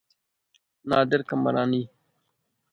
نادر 0.89 1.21
قمبرانی 1.29 1.83